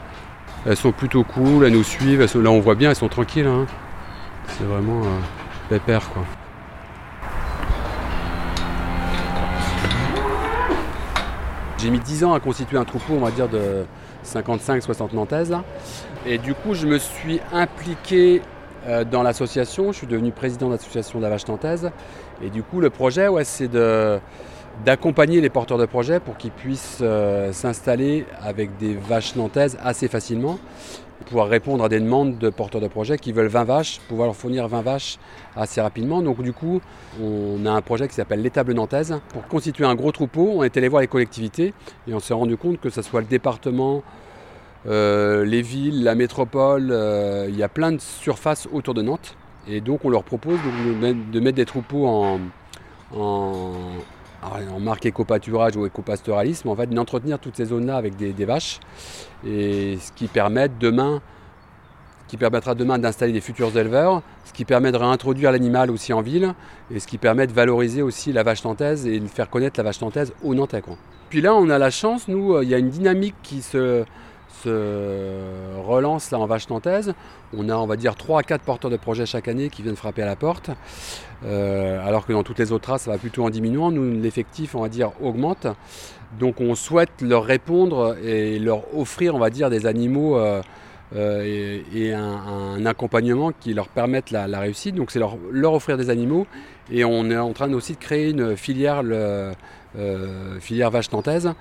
elles 0.65 0.77
sont 0.77 0.93
plutôt 0.93 1.23
cool, 1.23 1.65
elles 1.65 1.73
nous 1.73 1.83
suivent. 1.83 2.21
là, 2.21 2.49
on 2.49 2.59
voit 2.61 2.75
bien, 2.75 2.89
elles 2.89 2.95
sont 2.95 3.09
tranquilles. 3.09 3.47
Hein. 3.47 3.65
C'est 4.47 4.63
vraiment 4.63 5.01
euh, 5.01 5.19
pépère, 5.69 6.09
quoi. 6.09 6.23
J'ai 11.77 11.89
mis 11.89 11.99
10 11.99 12.23
ans 12.23 12.33
à 12.33 12.39
constituer 12.39 12.77
un 12.77 12.85
troupeau, 12.85 13.15
on 13.15 13.19
va 13.19 13.31
dire, 13.31 13.49
de 13.49 13.83
55-60 14.25 15.13
Nantaises. 15.13 15.57
Et 16.25 16.37
du 16.37 16.53
coup, 16.53 16.73
je 16.73 16.87
me 16.87 16.97
suis 16.97 17.41
impliqué 17.51 18.39
euh, 18.39 18.52
dans 19.11 19.23
l'association. 19.23 19.91
Je 19.91 19.97
suis 19.99 20.07
devenu 20.07 20.31
président 20.31 20.67
de 20.67 20.73
l'association 20.73 21.19
de 21.19 21.23
la 21.23 21.29
vache 21.29 21.47
nantaise. 21.47 21.91
Et 22.41 22.49
du 22.49 22.63
coup, 22.63 22.79
le 22.79 22.89
projet, 22.89 23.27
ouais, 23.27 23.43
c'est 23.43 23.67
de 23.67 24.19
d'accompagner 24.85 25.39
les 25.41 25.49
porteurs 25.49 25.77
de 25.77 25.85
projets 25.85 26.19
pour 26.19 26.37
qu'ils 26.37 26.51
puissent 26.51 26.99
euh, 27.01 27.53
s'installer 27.53 28.25
avec 28.41 28.77
des 28.77 28.95
vaches 28.95 29.35
nantaises 29.35 29.77
assez 29.83 30.07
facilement, 30.07 30.57
pouvoir 31.27 31.47
répondre 31.47 31.83
à 31.83 31.89
des 31.89 31.99
demandes 31.99 32.37
de 32.37 32.49
porteurs 32.49 32.81
de 32.81 32.87
projets 32.87 33.17
qui 33.17 33.31
veulent 33.31 33.47
20 33.47 33.63
vaches, 33.63 33.99
pouvoir 34.09 34.27
leur 34.27 34.35
fournir 34.35 34.67
20 34.67 34.81
vaches 34.81 35.19
assez 35.55 35.79
rapidement. 35.79 36.21
Donc 36.21 36.41
du 36.41 36.53
coup, 36.53 36.81
on 37.21 37.65
a 37.65 37.71
un 37.71 37.81
projet 37.81 38.07
qui 38.07 38.15
s'appelle 38.15 38.41
l'étable 38.41 38.73
nantaise. 38.73 39.17
Pour 39.29 39.47
constituer 39.47 39.85
un 39.85 39.95
gros 39.95 40.11
troupeau, 40.11 40.51
on 40.55 40.63
est 40.63 40.75
allé 40.75 40.87
voir 40.87 41.01
les 41.01 41.07
collectivités 41.07 41.73
et 42.07 42.13
on 42.13 42.19
s'est 42.19 42.33
rendu 42.33 42.57
compte 42.57 42.81
que 42.81 42.89
ce 42.89 43.01
soit 43.01 43.21
le 43.21 43.27
département, 43.27 44.03
euh, 44.87 45.45
les 45.45 45.61
villes, 45.61 46.03
la 46.03 46.15
métropole, 46.15 46.89
euh, 46.91 47.47
il 47.49 47.55
y 47.55 47.63
a 47.63 47.69
plein 47.69 47.91
de 47.91 48.01
surfaces 48.01 48.67
autour 48.71 48.93
de 48.93 49.01
Nantes. 49.01 49.35
Et 49.67 49.79
donc 49.79 50.03
on 50.03 50.09
leur 50.09 50.23
propose 50.23 50.59
de, 50.59 51.39
mettre 51.39 51.55
des 51.55 51.65
troupeaux 51.65 52.05
en, 52.05 52.39
en 53.13 54.79
marque 54.79 55.05
éco-pâturage 55.05 55.75
ou 55.75 55.85
éco-pastoralisme, 55.85 56.69
en 56.69 56.75
fait, 56.75 56.89
d'entretenir 56.89 57.39
toutes 57.39 57.55
ces 57.55 57.65
zones-là 57.65 57.95
avec 57.97 58.15
des, 58.15 58.45
vaches, 58.45 58.79
et 59.45 59.97
ce 59.99 60.11
qui 60.11 60.27
permettra 60.27 60.75
demain 62.75 62.99
d'installer 62.99 63.33
des 63.33 63.41
futurs 63.41 63.77
éleveurs, 63.77 64.21
ce 64.45 64.53
qui 64.53 64.65
permet 64.65 64.91
de 64.91 64.97
réintroduire 64.97 65.51
l'animal 65.51 65.91
aussi 65.91 66.13
en 66.13 66.21
ville, 66.21 66.53
et 66.93 66.99
ce 66.99 67.07
qui 67.07 67.17
permet 67.17 67.47
de 67.47 67.53
valoriser 67.53 68.01
aussi 68.01 68.33
la 68.33 68.43
vache 68.43 68.63
nantaise 68.63 69.07
et 69.07 69.19
de 69.19 69.27
faire 69.27 69.49
connaître 69.49 69.79
la 69.79 69.83
vache 69.83 70.01
nantaise 70.01 70.33
aux 70.43 70.55
Nantais. 70.55 70.81
Puis 71.29 71.41
là, 71.41 71.55
on 71.55 71.69
a 71.69 71.77
la 71.77 71.89
chance, 71.89 72.27
nous, 72.27 72.53
euh, 72.53 72.63
il 72.63 72.69
y 72.69 72.75
a 72.75 72.77
une 72.77 72.89
dynamique 72.89 73.35
qui 73.41 73.61
se, 73.61 74.03
se 74.63 75.79
relance 75.85 76.31
là 76.31 76.39
en 76.39 76.45
vache 76.45 76.69
nantaise. 76.69 77.13
On 77.55 77.69
a, 77.69 77.75
on 77.75 77.85
va 77.85 77.95
dire, 77.95 78.15
3 78.15 78.39
à 78.39 78.43
4 78.43 78.61
porteurs 78.61 78.91
de 78.91 78.97
projets 78.97 79.25
chaque 79.25 79.47
année 79.47 79.69
qui 79.69 79.81
viennent 79.81 79.95
frapper 79.95 80.21
à 80.21 80.25
la 80.25 80.35
porte. 80.35 80.69
Euh, 81.45 82.05
alors 82.05 82.25
que 82.25 82.33
dans 82.33 82.43
toutes 82.43 82.59
les 82.59 82.71
autres 82.71 82.89
races, 82.89 83.03
ça 83.03 83.11
va 83.11 83.17
plutôt 83.17 83.43
en 83.43 83.49
diminuant. 83.49 83.91
Nous, 83.91 84.21
l'effectif, 84.21 84.75
on 84.75 84.81
va 84.81 84.89
dire, 84.89 85.11
augmente. 85.21 85.67
Donc 86.39 86.61
on 86.61 86.75
souhaite 86.75 87.21
leur 87.21 87.43
répondre 87.43 88.15
et 88.23 88.57
leur 88.59 88.97
offrir, 88.97 89.35
on 89.35 89.39
va 89.39 89.49
dire, 89.49 89.69
des 89.69 89.85
animaux 89.85 90.37
euh, 90.37 90.61
euh, 91.15 91.81
et, 91.93 92.13
un, 92.13 92.85
accompagnement 92.85 93.51
qui 93.51 93.73
leur 93.73 93.87
permettent 93.87 94.31
la, 94.31 94.59
réussite. 94.59 94.95
Donc 94.95 95.11
c'est 95.11 95.19
leur, 95.19 95.37
leur, 95.51 95.73
offrir 95.73 95.97
des 95.97 96.09
animaux. 96.09 96.47
Et 96.91 97.05
on 97.05 97.29
est 97.29 97.37
en 97.37 97.53
train 97.53 97.71
aussi 97.73 97.93
de 97.93 97.99
créer 97.99 98.31
une 98.31 98.57
filière, 98.57 99.03
filière 100.59 100.91
vache 100.91 101.11
nantaise 101.11 101.53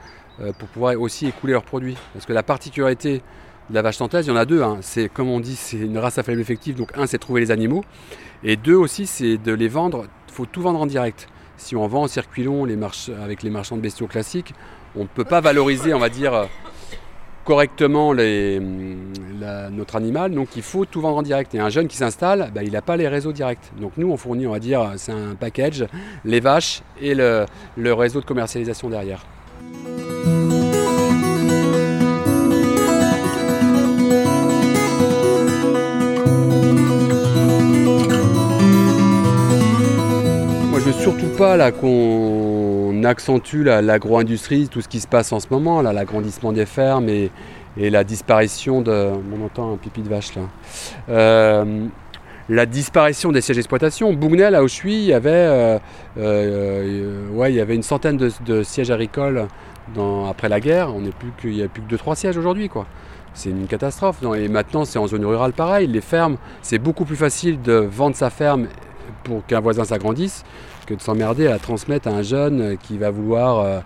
pour 0.59 0.69
pouvoir 0.69 1.01
aussi 1.01 1.27
écouler 1.27 1.53
leurs 1.53 1.65
produits. 1.65 1.97
Parce 2.13 2.27
que 2.27 2.33
la 2.33 2.43
particularité 2.43 3.23
de 3.71 3.75
la 3.75 3.83
vache 3.83 4.01
nantaise, 4.01 4.27
il 4.27 4.31
y 4.31 4.33
en 4.33 4.37
a 4.37 4.45
deux. 4.45 4.63
Hein. 4.63 4.79
C'est 4.81 5.09
comme 5.09 5.29
on 5.29 5.41
dit, 5.41 5.57
c'est 5.57 5.79
une 5.79 5.99
race 5.99 6.19
à 6.19 6.23
faible 6.23 6.41
effectif. 6.41 6.77
Donc 6.77 6.91
un, 6.97 7.07
c'est 7.07 7.19
trouver 7.19 7.41
les 7.41 7.51
animaux. 7.51 7.85
Et 8.45 8.57
deux 8.57 8.75
aussi, 8.75 9.07
c'est 9.07 9.37
de 9.39 9.53
les 9.53 9.69
vendre. 9.69 10.07
Il 10.29 10.35
faut 10.35 10.47
tout 10.47 10.63
vendre 10.63 10.81
en 10.81 10.87
direct. 10.87 11.29
si 11.57 11.77
on 11.77 11.87
vend 11.87 12.03
en 12.03 12.09
circuit 12.09 12.45
long 12.45 12.67
avec 13.23 13.43
les 13.43 13.51
marchands 13.51 13.77
de 13.77 13.83
bestiaux 13.83 14.07
classiques, 14.07 14.55
on 14.97 15.03
ne 15.03 15.09
peut 15.09 15.25
pas 15.25 15.41
valoriser, 15.41 15.95
on 15.95 15.99
va 15.99 16.09
dire, 16.09 16.49
correctement 17.45 18.15
notre 18.15 19.97
animal. 19.97 20.33
Donc 20.33 20.49
il 20.57 20.63
faut 20.63 20.85
tout 20.85 21.01
vendre 21.01 21.19
en 21.19 21.23
direct. 21.23 21.55
Et 21.55 21.61
un 21.61 21.71
jeune 21.71 21.87
qui 21.87 21.97
s'installe, 21.97 22.51
bah, 22.55 22.63
il 22.63 22.73
n'a 22.73 22.83
pas 22.83 22.97
les 22.97 23.09
réseaux 23.09 23.33
directs. 23.33 23.71
Donc 23.81 23.93
nous, 23.97 24.11
on 24.11 24.17
fournit, 24.17 24.47
on 24.47 24.53
va 24.53 24.59
dire, 24.59 24.93
c'est 24.97 25.13
un 25.13 25.35
package, 25.35 25.87
les 26.25 26.41
vaches 26.41 26.83
et 27.01 27.15
le 27.15 27.47
réseau 27.93 28.21
de 28.21 28.27
commercialisation 28.27 28.91
derrière. 28.91 29.25
Pas 41.37 41.57
là 41.57 41.73
qu'on 41.73 43.03
accentue 43.05 43.65
l'agro-industrie, 43.65 44.69
tout 44.69 44.81
ce 44.81 44.89
qui 44.89 45.01
se 45.01 45.07
passe 45.07 45.33
en 45.33 45.41
ce 45.41 45.47
moment, 45.51 45.83
l'agrandissement 45.83 46.53
des 46.53 46.67
fermes 46.67 47.09
et, 47.09 47.31
la 47.77 48.05
disparition 48.05 48.83
de. 48.83 49.11
On 49.35 49.45
entend 49.45 49.73
un 49.73 49.77
pipi 49.77 50.03
de 50.03 50.09
vache 50.09 50.35
là. 50.35 50.43
Euh, 51.09 51.87
la 52.49 52.67
disparition 52.67 53.33
des 53.33 53.41
sièges 53.41 53.57
d'exploitation. 53.57 54.13
Bougnay, 54.13 54.51
là 54.51 54.63
où 54.63 54.69
je 54.69 54.75
suis, 54.75 54.95
il 54.95 55.05
y 55.05 55.15
avait, 55.15 55.31
euh, 55.31 55.79
euh, 56.19 57.29
ouais, 57.31 57.51
il 57.51 57.57
y 57.57 57.61
avait 57.61 57.75
une 57.75 57.83
centaine 57.83 58.19
de, 58.19 58.63
sièges 58.63 58.91
agricoles 58.91 59.47
après 60.29 60.51
la 60.51 60.61
guerre. 60.61 60.95
On 60.95 61.01
plus 61.01 61.55
n'y 61.55 61.63
a 61.63 61.69
plus 61.69 61.83
que 61.83 61.95
2-3 61.95 62.15
sièges 62.15 62.37
aujourd'hui. 62.37 62.69
quoi. 62.69 62.87
C'est 63.33 63.49
une 63.49 63.67
catastrophe. 63.67 64.23
Et 64.37 64.49
maintenant, 64.49 64.85
c'est 64.85 64.99
en 64.99 65.07
zone 65.07 65.25
rurale 65.25 65.53
pareil. 65.53 65.87
Les 65.87 66.03
fermes, 66.03 66.37
c'est 66.61 66.79
beaucoup 66.79 67.07
plus 67.07 67.17
facile 67.17 67.63
de 67.63 67.73
vendre 67.73 68.17
sa 68.17 68.29
ferme 68.29 68.67
pour 69.25 69.47
qu'un 69.47 69.61
voisin 69.61 69.85
s'agrandisse 69.85 70.45
que 70.87 70.95
de 70.95 71.01
s'emmerder 71.01 71.47
à 71.47 71.59
transmettre 71.59 72.09
à 72.09 72.13
un 72.13 72.23
jeune 72.23 72.77
qui 72.79 72.99
va 72.99 73.11
vouloir 73.11 73.61
euh, 73.61 73.81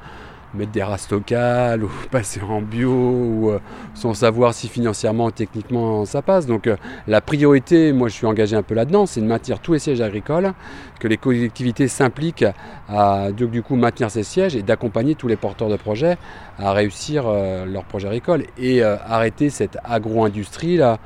mettre 0.54 0.72
des 0.72 0.82
races 0.82 1.10
locales 1.10 1.84
ou 1.84 1.90
passer 2.10 2.40
en 2.40 2.62
bio 2.62 2.90
ou 2.90 3.50
euh, 3.50 3.58
sans 3.94 4.14
savoir 4.14 4.54
si 4.54 4.68
financièrement 4.68 5.30
techniquement 5.30 6.04
ça 6.04 6.22
passe. 6.22 6.46
Donc 6.46 6.66
euh, 6.66 6.76
la 7.06 7.20
priorité, 7.20 7.92
moi 7.92 8.08
je 8.08 8.14
suis 8.14 8.26
engagé 8.26 8.56
un 8.56 8.62
peu 8.62 8.74
là-dedans, 8.74 9.06
c'est 9.06 9.20
de 9.20 9.26
maintenir 9.26 9.60
tous 9.60 9.74
les 9.74 9.78
sièges 9.78 10.00
agricoles, 10.00 10.52
que 11.00 11.08
les 11.08 11.16
collectivités 11.16 11.88
s'impliquent 11.88 12.46
à 12.88 13.30
du 13.32 13.62
coup 13.62 13.76
maintenir 13.76 14.10
ces 14.10 14.22
sièges 14.22 14.56
et 14.56 14.62
d'accompagner 14.62 15.14
tous 15.14 15.28
les 15.28 15.36
porteurs 15.36 15.68
de 15.68 15.76
projets 15.76 16.16
à 16.58 16.72
réussir 16.72 17.24
leurs 17.66 17.84
projets 17.84 18.08
agricoles 18.08 18.44
et 18.58 18.82
arrêter 18.82 19.50
cette 19.50 19.76
agro-industrie 19.84 20.76
là, 20.76 20.98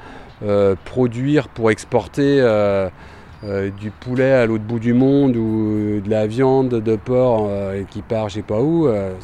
produire 0.85 1.49
pour 1.49 1.71
exporter 1.71 2.41
euh, 3.43 3.71
du 3.71 3.91
poulet 3.91 4.33
à 4.33 4.45
l'autre 4.45 4.65
bout 4.65 4.79
du 4.79 4.93
monde 4.93 5.35
ou 5.35 6.03
de 6.05 6.11
la 6.11 6.27
viande 6.27 6.69
de 6.69 6.97
porc 6.97 7.47
euh, 7.49 7.85
qui 7.89 8.03
part 8.03 8.29
je 8.29 8.35
sais 8.35 8.43
pas 8.43 8.61
où, 8.61 8.87
euh, 8.87 9.15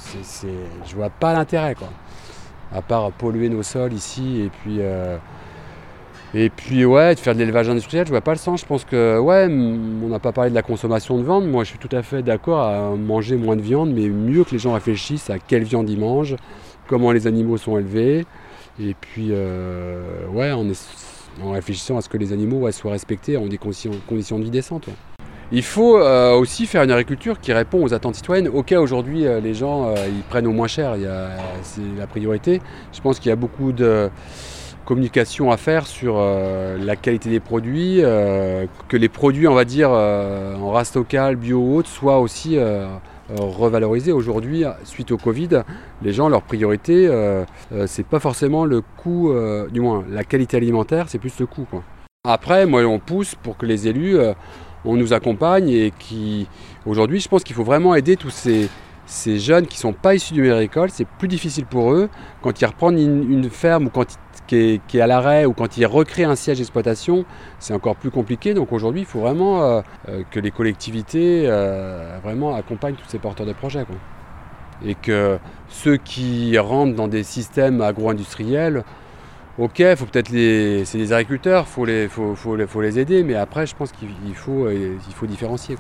je 0.87 0.95
vois 0.95 1.11
pas 1.11 1.35
l'intérêt 1.35 1.75
quoi. 1.75 1.89
À 2.75 2.81
part 2.81 3.13
polluer 3.13 3.51
nos 3.51 3.63
sols 3.63 3.93
ici 3.93 4.41
et 4.41 4.49
puis 4.49 4.81
et 6.35 6.51
puis 6.51 6.85
ouais, 6.85 7.15
de 7.15 7.21
faire 7.21 7.35
de 7.35 7.39
l'élevage 7.39 7.69
industriel, 7.69 8.05
je 8.07 8.11
vois 8.11 8.21
pas 8.21 8.33
le 8.33 8.39
sens. 8.39 8.61
Je 8.61 8.67
pense 8.67 8.85
que 8.85 9.19
ouais, 9.19 9.47
on 9.49 10.09
n'a 10.09 10.19
pas 10.19 10.33
parlé 10.33 10.51
de 10.51 10.55
la 10.55 10.63
consommation 10.63 11.17
de 11.19 11.23
viande. 11.23 11.49
Moi, 11.49 11.65
je 11.65 11.71
suis 11.71 11.79
tout 11.79 11.89
à 11.93 12.03
fait 12.03 12.23
d'accord 12.23 12.61
à 12.61 12.97
manger 12.97 13.37
moins 13.37 13.57
de 13.57 13.63
viande, 13.63 13.93
mais 13.95 14.09
mieux 14.09 14.45
que 14.45 14.51
les 14.51 14.59
gens 14.59 14.75
réfléchissent 14.75 15.31
à 15.31 15.39
quelle 15.39 15.63
viande 15.63 15.89
ils 15.89 15.99
mangent, 15.99 16.37
comment 16.89 17.13
les 17.13 17.27
animaux 17.27 17.57
sont 17.57 17.79
élevés, 17.79 18.27
et 18.81 18.95
puis 19.01 19.31
ouais, 19.31 20.53
on 20.53 20.69
est 20.69 21.16
en 21.43 21.53
réfléchissant 21.53 21.97
à 21.97 22.01
ce 22.01 22.09
que 22.09 22.17
les 22.17 22.33
animaux 22.33 22.71
soient 22.73 22.93
respectés 22.93 23.37
en 23.37 23.47
des 23.47 23.59
conditions, 23.59 23.93
de 24.39 24.45
vie 24.45 24.51
décentes. 24.51 24.89
Il 25.53 25.63
faut 25.63 25.99
euh, 25.99 26.35
aussi 26.35 26.67
faire 26.67 26.83
une 26.83 26.91
agriculture 26.91 27.39
qui 27.39 27.53
répond 27.53 27.85
aux 27.85 27.95
attentes 27.95 28.17
citoyennes. 28.17 28.49
Ok, 28.49 28.73
aujourd'hui, 28.73 29.27
euh, 29.27 29.39
les 29.39 29.55
gens, 29.55 29.87
euh, 29.87 29.95
ils 30.09 30.23
prennent 30.25 30.47
au 30.47 30.53
moins 30.53 30.67
cher, 30.67 30.97
c'est 31.63 31.83
la 31.97 32.07
priorité. 32.07 32.61
Je 32.93 33.01
pense 33.01 33.21
qu'il 33.21 33.29
y 33.29 33.33
a 33.33 33.37
beaucoup 33.37 33.73
de 33.73 34.11
communication 34.85 35.51
à 35.51 35.57
faire 35.57 35.87
sur 35.87 36.21
la 36.21 36.95
qualité 36.95 37.29
des 37.29 37.41
produits, 37.41 38.01
que 38.89 38.97
les 38.97 39.09
produits, 39.09 39.49
on 39.49 39.55
va 39.55 39.65
dire, 39.65 39.91
en 39.91 40.71
race 40.71 40.95
locale, 40.95 41.35
bio 41.35 41.59
ou 41.59 41.77
autre, 41.79 41.89
soient 41.89 42.21
aussi 42.21 42.57
revaloriser. 43.35 44.13
Aujourd'hui, 44.13 44.65
suite 44.85 45.11
au 45.11 45.17
Covid, 45.17 45.63
les 46.03 46.13
gens, 46.13 46.29
leur 46.29 46.43
priorité, 46.43 47.07
euh, 47.09 47.45
euh, 47.73 47.87
c'est 47.87 48.07
pas 48.07 48.21
forcément 48.21 48.65
le 48.65 48.81
coût, 48.81 49.33
du 49.71 49.81
moins 49.81 50.05
la 50.11 50.25
qualité 50.25 50.57
alimentaire, 50.57 51.07
c'est 51.09 51.19
plus 51.19 51.39
le 51.39 51.47
coût. 51.47 51.67
Après, 52.25 52.67
moi, 52.67 52.85
on 52.85 52.99
pousse 52.99 53.35
pour 53.35 53.57
que 53.57 53.67
les 53.67 53.89
élus, 53.89 54.17
on 54.85 54.97
nous 54.97 55.13
accompagne 55.13 55.69
et 55.69 55.93
qui, 55.99 56.49
aujourd'hui, 56.87 57.21
je 57.21 57.29
pense 57.29 57.45
qu'il 57.45 57.55
faut 57.55 57.65
vraiment 57.65 57.95
aider 57.95 58.17
tous 58.17 58.31
ces, 58.31 58.69
ces 59.07 59.39
jeunes 59.39 59.67
qui 59.67 59.77
ne 59.79 59.81
sont 59.81 59.93
pas 59.93 60.15
issus 60.15 60.35
du 60.35 60.51
agricole, 60.53 60.91
c'est 60.91 61.07
plus 61.07 61.29
difficile 61.29 61.65
pour 61.65 61.93
eux 61.93 62.09
quand 62.43 62.61
ils 62.61 62.67
reprennent 62.67 62.99
une, 62.99 63.49
ferme 63.49 63.87
ou 63.87 63.91
quand 63.91 64.05
qui 64.47 64.81
est, 64.81 65.01
à 65.01 65.07
l'arrêt 65.07 65.45
ou 65.45 65.53
quand 65.53 65.77
ils 65.77 65.87
recréent 65.87 66.31
un 66.31 66.37
siège 66.37 66.59
d'exploitation, 66.59 67.25
c'est 67.59 67.75
encore 67.75 67.97
plus 67.97 68.11
compliqué. 68.11 68.55
Donc 68.55 68.73
aujourd'hui, 68.73 69.03
il 69.03 69.07
faut 69.07 69.21
vraiment 69.21 69.63
euh, 69.63 69.81
euh, 70.09 70.23
que 70.31 70.41
les 70.41 70.51
collectivités 70.51 71.45
euh, 71.47 72.19
vraiment 72.23 72.55
accompagnent 72.55 72.95
tous 72.95 73.09
ces 73.09 73.19
porteurs 73.19 73.47
de 73.47 73.53
projets. 73.53 73.85
Et 74.85 74.95
que 74.95 75.39
ceux 75.69 75.97
qui 75.97 76.59
rentrent 76.59 76.95
dans 76.95 77.09
des 77.09 77.23
systèmes 77.23 77.81
agro-industriels, 77.81 78.85
ok, 79.59 79.83
faut 79.97 80.07
peut-être 80.07 80.29
les, 80.29 80.85
c'est 80.85 80.99
des 80.99 81.13
agriculteurs, 81.13 81.65
il 81.67 81.73
faut 81.73 81.85
les, 81.85 82.09
faut, 82.09 82.35
faut, 82.35 82.57
faut, 82.67 82.83
les 82.83 82.99
aider, 82.99 83.23
mais 83.23 83.35
après, 83.35 83.67
je 83.67 83.75
pense 83.75 83.91
qu'il 83.91 84.35
faut, 84.35 84.71
il 84.71 85.15
faut 85.15 85.27
différencier. 85.27 85.77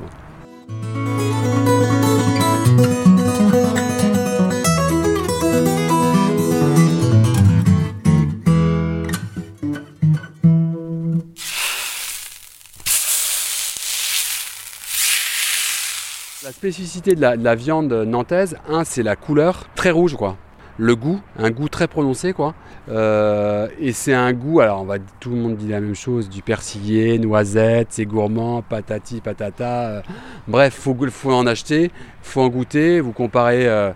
Spécificité 16.56 17.14
de 17.14 17.20
la, 17.20 17.54
viande 17.54 17.92
nantaise, 17.92 18.56
un, 18.66 18.84
c'est 18.84 19.02
la 19.02 19.14
couleur 19.14 19.68
très 19.74 19.90
rouge, 19.90 20.16
quoi. 20.16 20.36
Le 20.78 20.96
goût, 20.96 21.20
un 21.38 21.50
goût 21.50 21.68
très 21.68 21.86
prononcé, 21.86 22.32
quoi. 22.32 22.54
Euh, 22.88 23.68
et 23.78 23.92
c'est 23.92 24.14
un 24.14 24.32
goût, 24.32 24.60
alors 24.60 24.80
on 24.80 24.84
va, 24.84 24.98
tout 25.20 25.30
le 25.30 25.36
monde 25.36 25.56
dit 25.56 25.68
la 25.68 25.80
même 25.80 25.94
chose, 25.94 26.30
du 26.30 26.40
persillé, 26.40 27.18
noisette, 27.18 27.88
c'est 27.90 28.06
gourmand, 28.06 28.62
patati, 28.62 29.20
patata. 29.20 29.86
Euh, 29.86 30.02
bref, 30.48 30.74
faut, 30.74 30.96
faut 31.10 31.32
en 31.32 31.46
acheter, 31.46 31.90
faut 32.22 32.40
en 32.40 32.48
goûter. 32.48 33.00
Vous 33.00 33.12
comparez 33.12 33.66
euh, 33.68 33.92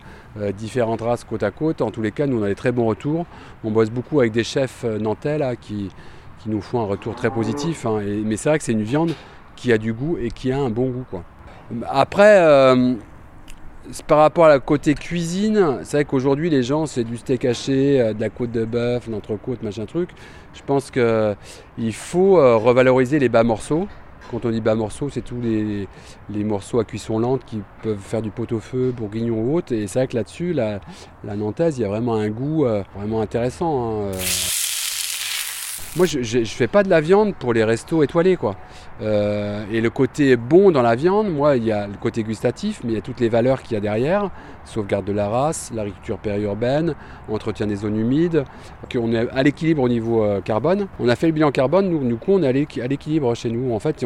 différentes 0.52 1.00
races 1.00 1.24
côte 1.24 1.42
à 1.42 1.50
côte. 1.50 1.80
En 1.80 1.90
tous 1.90 2.02
les 2.02 2.12
cas, 2.12 2.26
nous 2.26 2.40
on 2.40 2.42
a 2.42 2.48
des 2.48 2.54
très 2.54 2.72
bons 2.72 2.86
retours. 2.86 3.24
On 3.64 3.70
bosse 3.70 3.90
beaucoup 3.90 4.20
avec 4.20 4.32
des 4.32 4.44
chefs 4.44 4.84
nantais 4.84 5.38
qui, 5.62 5.90
qui 6.40 6.50
nous 6.50 6.60
font 6.60 6.80
un 6.80 6.86
retour 6.86 7.14
très 7.14 7.30
positif. 7.30 7.86
Hein. 7.86 8.00
mais 8.26 8.36
c'est 8.36 8.50
vrai 8.50 8.58
que 8.58 8.64
c'est 8.64 8.72
une 8.72 8.82
viande 8.82 9.12
qui 9.56 9.72
a 9.72 9.78
du 9.78 9.94
goût 9.94 10.18
et 10.20 10.30
qui 10.30 10.52
a 10.52 10.58
un 10.58 10.70
bon 10.70 10.90
goût, 10.90 11.06
quoi. 11.10 11.24
Après, 11.88 12.40
euh, 12.40 12.94
par 14.06 14.18
rapport 14.18 14.46
à 14.46 14.48
la 14.48 14.58
côté 14.58 14.94
cuisine, 14.94 15.78
c'est 15.82 15.98
vrai 15.98 16.04
qu'aujourd'hui 16.04 16.50
les 16.50 16.62
gens 16.62 16.86
c'est 16.86 17.04
du 17.04 17.16
steak 17.16 17.44
haché, 17.44 18.00
euh, 18.00 18.12
de 18.12 18.20
la 18.20 18.28
côte 18.28 18.50
de 18.50 18.64
bœuf, 18.64 19.08
l'entrecôte, 19.08 19.62
machin 19.62 19.86
truc. 19.86 20.10
Je 20.54 20.62
pense 20.66 20.90
qu'il 20.90 21.94
faut 21.94 22.38
euh, 22.38 22.56
revaloriser 22.56 23.18
les 23.18 23.28
bas 23.28 23.44
morceaux. 23.44 23.86
Quand 24.30 24.44
on 24.44 24.50
dit 24.50 24.60
bas 24.60 24.76
morceaux, 24.76 25.08
c'est 25.10 25.22
tous 25.22 25.40
les, 25.40 25.88
morceaux 26.44 26.78
à 26.78 26.84
cuisson 26.84 27.18
lente 27.18 27.44
qui 27.44 27.62
peuvent 27.82 27.98
faire 27.98 28.22
du 28.22 28.30
pot-au-feu, 28.30 28.92
bourguignon 28.96 29.40
ou 29.40 29.56
autre. 29.56 29.72
Et 29.72 29.88
c'est 29.88 29.98
vrai 29.98 30.06
que 30.06 30.14
là-dessus, 30.14 30.52
la, 30.52 30.80
nantaise, 31.24 31.78
il 31.78 31.82
y 31.82 31.84
a 31.84 31.88
vraiment 31.88 32.14
un 32.14 32.28
goût 32.28 32.64
vraiment 32.94 33.22
intéressant. 33.22 34.06
Hein, 34.06 34.12
moi, 35.96 36.06
je, 36.06 36.38
ne 36.38 36.44
fais 36.44 36.68
pas 36.68 36.84
de 36.84 36.88
la 36.88 37.00
viande 37.00 37.34
pour 37.34 37.52
les 37.52 37.64
restos 37.64 38.02
étoilés, 38.04 38.36
quoi. 38.36 38.54
Euh, 39.02 39.64
et 39.72 39.80
le 39.80 39.90
côté 39.90 40.36
bon 40.36 40.70
dans 40.70 40.82
la 40.82 40.94
viande, 40.94 41.32
moi, 41.32 41.56
il 41.56 41.64
y 41.64 41.72
a 41.72 41.88
le 41.88 41.96
côté 42.00 42.22
gustatif, 42.22 42.80
mais 42.84 42.92
il 42.92 42.94
y 42.94 42.98
a 42.98 43.00
toutes 43.00 43.18
les 43.18 43.28
valeurs 43.28 43.62
qu'il 43.62 43.74
y 43.74 43.76
a 43.76 43.80
derrière 43.80 44.30
sauvegarde 44.66 45.04
de 45.04 45.12
la 45.12 45.28
race, 45.28 45.72
l'agriculture 45.74 46.18
périurbaine, 46.18 46.94
entretien 47.28 47.66
des 47.66 47.76
zones 47.76 47.96
humides. 47.96 48.44
On 48.94 49.12
est 49.12 49.28
à 49.30 49.42
l'équilibre 49.42 49.82
au 49.82 49.88
niveau 49.88 50.22
euh, 50.22 50.40
carbone. 50.40 50.86
On 51.00 51.08
a 51.08 51.16
fait 51.16 51.26
le 51.26 51.32
bilan 51.32 51.50
carbone, 51.50 51.88
nous, 51.88 52.04
nous 52.04 52.18
on 52.28 52.42
est 52.44 52.48
à 52.48 52.86
l'équilibre 52.86 53.34
chez 53.34 53.50
nous. 53.50 53.74
En 53.74 53.80
fait, 53.80 54.04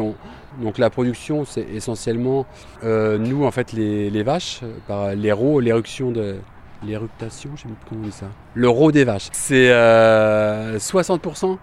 donc 0.61 0.77
la 0.79 0.89
production, 0.89 1.45
c'est 1.45 1.67
essentiellement 1.73 2.47
euh, 2.83 3.19
nous, 3.19 3.45
en 3.45 3.51
fait, 3.51 3.73
les, 3.73 4.23
vaches, 4.23 4.61
par 4.87 5.13
l'héros, 5.13 5.59
l'éruption 5.59 6.09
de 6.09 6.37
l'éructation, 6.83 7.51
je 7.55 7.63
sais 7.63 7.67
pas 7.67 7.75
comment 7.87 8.01
on 8.01 8.05
dit 8.05 8.11
ça. 8.11 8.27
Le 8.55 8.91
des 8.91 9.03
vaches. 9.03 9.29
C'est 9.33 9.69
60% 9.69 11.57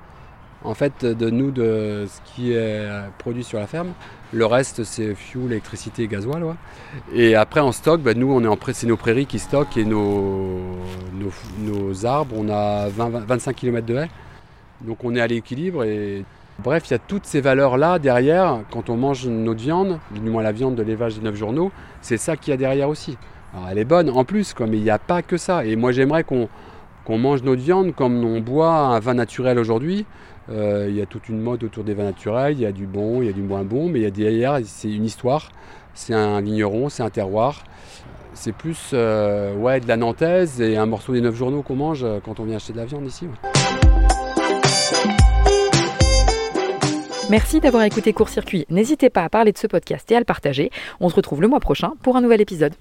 en 0.65 0.75
fait 0.75 1.05
de 1.05 1.31
nous 1.31 1.51
de 1.51 2.07
ce 2.09 2.21
qui 2.33 2.53
est 2.53 2.89
produit 3.19 3.45
sur 3.45 3.59
la 3.59 3.67
ferme. 3.67 3.93
Le 4.33 4.47
reste 4.47 4.85
c'est 4.85 5.15
fuel, 5.15 5.53
électricité, 5.53 6.09
gasoil. 6.09 6.43
Et 7.15 7.35
après 7.35 7.61
en 7.61 7.73
stock, 7.73 8.01
ben, 8.01 8.19
nous 8.19 8.33
on 8.33 8.43
est 8.43 8.49
en 8.49 8.59
c'est 8.73 8.87
nos 8.87 8.97
prairies 8.97 9.27
qui 9.27 9.39
stockent 9.39 9.77
et 9.77 9.85
nos, 9.85 10.61
arbres. 12.05 12.35
On 12.39 12.49
a 12.49 12.89
25 12.89 13.55
km 13.55 13.87
de 13.87 13.97
haies. 13.97 14.11
Donc 14.81 15.05
on 15.05 15.15
est 15.15 15.21
à 15.21 15.27
l'équilibre 15.27 15.85
et 15.85 16.25
bref, 16.59 16.85
il 16.89 16.93
y 16.93 16.95
a 16.95 16.99
toutes 16.99 17.27
ces 17.27 17.41
valeurs-là 17.41 17.99
derrière 17.99 18.61
quand 18.71 18.91
on 18.91 18.97
mange 18.97 19.27
notre 19.27 19.61
viande, 19.61 19.99
du 20.11 20.29
moins 20.29 20.43
la 20.43 20.53
viande 20.53 20.75
de 20.75 20.83
l'élevage 20.83 21.17
des 21.17 21.23
9 21.23 21.35
journaux, 21.35 21.71
c'est 22.01 22.17
ça 22.17 22.37
qu'il 22.37 22.51
y 22.51 22.55
a 22.55 22.57
derrière 22.57 22.89
aussi. 22.89 23.17
Alors 23.55 23.69
elle 23.69 23.79
est 23.79 23.85
bonne 23.85 24.11
en 24.11 24.25
plus, 24.25 24.55
mais 24.61 24.79
il 24.79 24.83
n'y 24.83 24.91
a 24.91 24.99
pas 24.99 25.23
que 25.23 25.37
ça. 25.37 25.65
Et 25.65 25.77
moi 25.77 25.93
j'aimerais 25.93 26.25
qu'on 26.25 26.49
mange 27.09 27.43
notre 27.43 27.63
viande 27.63 27.95
comme 27.95 28.25
on 28.25 28.41
boit 28.41 28.75
un 28.75 29.01
vin 29.01 29.15
naturel 29.15 29.59
aujourd'hui. 29.59 30.07
Euh, 30.51 30.87
il 30.89 30.97
y 30.97 31.03
a 31.03 31.07
toute 31.07 31.29
une 31.29 31.41
mode 31.41 31.63
autour 31.63 31.85
des 31.85 31.95
vins 31.95 32.05
naturels, 32.05 32.55
il 32.55 32.61
y 32.61 32.67
a 32.67 32.73
du 32.73 32.87
bon, 32.87 33.23
il 33.23 33.27
y 33.27 33.29
a 33.29 33.33
du 33.33 33.43
moins 33.43 33.63
bon, 33.63 33.89
mais 33.89 34.01
il 34.01 34.03
y 34.03 34.07
a 34.07 34.11
derrière, 34.11 34.59
c'est 34.65 34.91
une 34.91 35.05
histoire, 35.05 35.51
c'est 35.95 36.15
un 36.15 36.41
vigneron, 36.41 36.89
c'est 36.89 37.03
un 37.03 37.11
terroir. 37.11 37.65
C'est 38.35 38.53
plus 38.53 38.91
euh, 38.95 39.55
ouais, 39.55 39.79
de 39.81 39.87
la 39.87 39.97
nantaise 39.97 40.61
et 40.61 40.77
un 40.79 40.87
morceau 40.87 41.13
des 41.13 41.21
9 41.21 41.35
journaux 41.35 41.63
qu'on 41.63 41.77
mange 41.77 42.03
euh, 42.03 42.19
quand 42.25 42.41
on 42.41 42.45
vient 42.45 42.57
acheter 42.57 42.73
de 42.73 42.79
la 42.79 42.87
viande 42.87 43.07
ici. 43.07 43.27
Merci 47.31 47.61
d'avoir 47.61 47.85
écouté 47.85 48.13
Court 48.13 48.29
Circuit. 48.29 48.67
N'hésitez 48.69 49.11
pas 49.11 49.23
à 49.23 49.29
parler 49.29 49.53
de 49.53 49.59
ce 49.59 49.67
podcast 49.67 50.11
et 50.11 50.17
à 50.17 50.19
le 50.19 50.25
partager. 50.25 50.71
On 51.01 51.09
se 51.09 51.15
retrouve 51.15 51.41
le 51.41 51.49
mois 51.49 51.61
prochain 51.61 51.93
pour 52.03 52.17
un 52.17 52.21
nouvel 52.21 52.41
épisode. 52.41 52.75